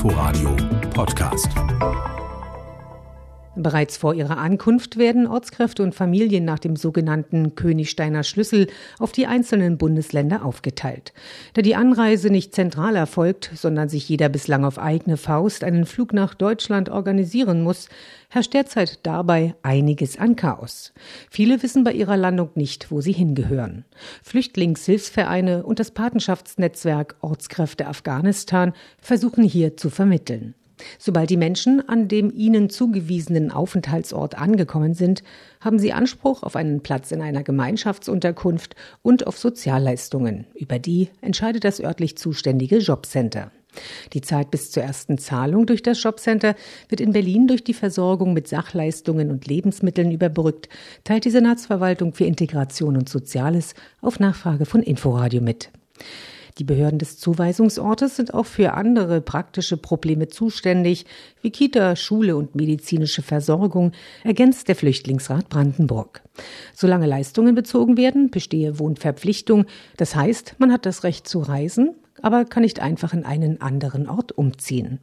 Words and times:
Inforadio 0.00 0.56
Podcast. 0.94 1.52
Bereits 3.56 3.96
vor 3.96 4.14
ihrer 4.14 4.38
Ankunft 4.38 4.96
werden 4.96 5.26
Ortskräfte 5.26 5.82
und 5.82 5.92
Familien 5.92 6.44
nach 6.44 6.60
dem 6.60 6.76
sogenannten 6.76 7.56
Königsteiner 7.56 8.22
Schlüssel 8.22 8.68
auf 9.00 9.10
die 9.10 9.26
einzelnen 9.26 9.76
Bundesländer 9.76 10.44
aufgeteilt. 10.44 11.12
Da 11.54 11.62
die 11.62 11.74
Anreise 11.74 12.30
nicht 12.30 12.54
zentral 12.54 12.94
erfolgt, 12.94 13.50
sondern 13.54 13.88
sich 13.88 14.08
jeder 14.08 14.28
bislang 14.28 14.64
auf 14.64 14.78
eigene 14.78 15.16
Faust 15.16 15.64
einen 15.64 15.84
Flug 15.84 16.12
nach 16.12 16.34
Deutschland 16.34 16.90
organisieren 16.90 17.62
muss, 17.62 17.88
herrscht 18.28 18.54
derzeit 18.54 19.00
dabei 19.04 19.56
einiges 19.62 20.16
an 20.16 20.36
Chaos. 20.36 20.92
Viele 21.28 21.60
wissen 21.64 21.82
bei 21.82 21.92
ihrer 21.92 22.16
Landung 22.16 22.50
nicht, 22.54 22.92
wo 22.92 23.00
sie 23.00 23.12
hingehören. 23.12 23.84
Flüchtlingshilfsvereine 24.22 25.64
und 25.64 25.80
das 25.80 25.90
Patenschaftsnetzwerk 25.90 27.16
Ortskräfte 27.20 27.88
Afghanistan 27.88 28.74
versuchen 29.00 29.42
hier 29.42 29.76
zu 29.76 29.90
vermitteln. 29.90 30.54
Sobald 30.98 31.30
die 31.30 31.36
Menschen 31.36 31.88
an 31.88 32.08
dem 32.08 32.32
ihnen 32.34 32.70
zugewiesenen 32.70 33.50
Aufenthaltsort 33.50 34.36
angekommen 34.36 34.94
sind, 34.94 35.22
haben 35.60 35.78
sie 35.78 35.92
Anspruch 35.92 36.42
auf 36.42 36.56
einen 36.56 36.82
Platz 36.82 37.10
in 37.12 37.20
einer 37.20 37.42
Gemeinschaftsunterkunft 37.42 38.74
und 39.02 39.26
auf 39.26 39.38
Sozialleistungen. 39.38 40.46
Über 40.54 40.78
die 40.78 41.08
entscheidet 41.20 41.64
das 41.64 41.80
örtlich 41.80 42.16
zuständige 42.16 42.78
Jobcenter. 42.78 43.50
Die 44.12 44.20
Zeit 44.20 44.50
bis 44.50 44.70
zur 44.70 44.82
ersten 44.82 45.18
Zahlung 45.18 45.66
durch 45.66 45.82
das 45.82 46.02
Jobcenter 46.02 46.54
wird 46.88 47.00
in 47.00 47.12
Berlin 47.12 47.46
durch 47.46 47.62
die 47.62 47.74
Versorgung 47.74 48.32
mit 48.32 48.48
Sachleistungen 48.48 49.30
und 49.30 49.46
Lebensmitteln 49.46 50.10
überbrückt, 50.10 50.68
teilt 51.04 51.24
die 51.24 51.30
Senatsverwaltung 51.30 52.12
für 52.12 52.24
Integration 52.24 52.96
und 52.96 53.08
Soziales 53.08 53.74
auf 54.00 54.18
Nachfrage 54.18 54.66
von 54.66 54.82
Inforadio 54.82 55.40
mit. 55.40 55.70
Die 56.60 56.64
Behörden 56.64 56.98
des 56.98 57.18
Zuweisungsortes 57.18 58.16
sind 58.16 58.34
auch 58.34 58.44
für 58.44 58.74
andere 58.74 59.22
praktische 59.22 59.78
Probleme 59.78 60.28
zuständig, 60.28 61.06
wie 61.40 61.48
Kita, 61.48 61.96
Schule 61.96 62.36
und 62.36 62.54
medizinische 62.54 63.22
Versorgung, 63.22 63.92
ergänzt 64.24 64.68
der 64.68 64.76
Flüchtlingsrat 64.76 65.48
Brandenburg. 65.48 66.20
Solange 66.74 67.06
Leistungen 67.06 67.54
bezogen 67.54 67.96
werden, 67.96 68.30
bestehe 68.30 68.78
Wohnverpflichtung. 68.78 69.64
Das 69.96 70.14
heißt, 70.14 70.56
man 70.58 70.70
hat 70.70 70.84
das 70.84 71.02
Recht 71.02 71.26
zu 71.26 71.38
reisen, 71.38 71.94
aber 72.20 72.44
kann 72.44 72.62
nicht 72.62 72.80
einfach 72.80 73.14
in 73.14 73.24
einen 73.24 73.62
anderen 73.62 74.06
Ort 74.06 74.36
umziehen. 74.36 74.98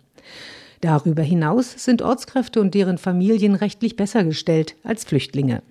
Darüber 0.81 1.23
hinaus 1.23 1.73
sind 1.83 2.01
Ortskräfte 2.01 2.61
und 2.61 2.75
deren 2.75 2.97
Familien 2.97 3.55
rechtlich 3.55 3.95
besser 3.95 4.23
gestellt 4.23 4.75
als 4.83 5.05
Flüchtlinge. 5.05 5.63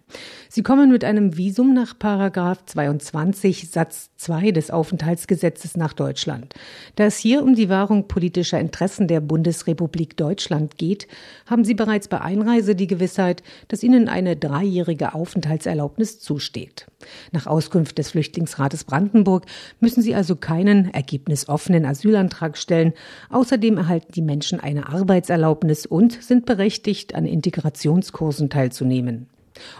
Sie 0.49 0.62
kommen 0.62 0.91
mit 0.91 1.05
einem 1.05 1.37
Visum 1.37 1.75
nach 1.75 1.99
Paragraph 1.99 2.65
22 2.67 3.71
Satz 3.71 4.11
2 4.17 4.53
des 4.53 4.71
Aufenthaltsgesetzes 4.71 5.77
nach 5.77 5.93
Deutschland. 5.93 6.55
Da 6.95 7.05
es 7.05 7.19
hier 7.19 7.43
um 7.43 7.55
die 7.55 7.69
Wahrung 7.69 8.09
politischer 8.09 8.59
Interessen 8.59 9.09
der 9.09 9.21
Bundesrepublik 9.21 10.17
Deutschland 10.17 10.79
geht, 10.79 11.09
haben 11.47 11.65
Sie 11.65 11.75
bereits 11.75 12.09
bei 12.09 12.21
Einreise 12.21 12.75
die 12.75 12.87
Gewissheit, 12.87 13.43
dass 13.69 13.83
Ihnen 13.83 14.09
eine 14.09 14.37
dreijährige 14.37 15.15
Aufenthaltserlaubnis 15.15 16.21
zusteht. 16.21 16.87
Nach 17.33 17.47
Auskunft 17.47 17.99
des 17.99 18.11
Flüchtlingsrates 18.11 18.84
Brandenburg 18.84 19.45
müssen 19.81 20.03
Sie 20.03 20.15
also 20.15 20.37
keinen 20.37 20.93
ergebnisoffenen 20.95 21.84
Asylantrag 21.84 22.57
stellen. 22.57 22.93
Außerdem 23.31 23.77
erhalten 23.77 24.12
die 24.12 24.23
Menschen 24.23 24.61
eine 24.61 24.89
Arbeitserlaubnis 24.97 25.86
und 25.86 26.12
sind 26.22 26.47
berechtigt, 26.47 27.14
an 27.14 27.27
Integrationskursen 27.27 28.50
teilzunehmen. 28.50 29.28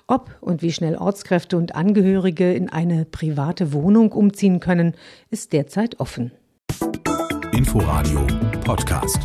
Ob 0.06 0.31
und 0.41 0.62
wie 0.62 0.73
schnell 0.73 0.97
Ortskräfte 0.97 1.56
und 1.56 1.75
Angehörige 1.75 2.53
in 2.53 2.69
eine 2.69 3.05
private 3.05 3.73
Wohnung 3.73 4.12
umziehen 4.12 4.61
können, 4.61 4.95
ist 5.31 5.53
derzeit 5.53 6.00
offen. 6.00 6.33
Inforadio 7.53 8.27
Podcast. 8.64 9.19